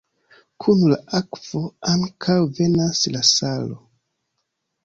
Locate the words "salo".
3.33-3.81